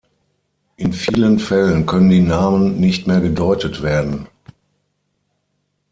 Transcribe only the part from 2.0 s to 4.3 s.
die Namen nicht mehr gedeutet werden.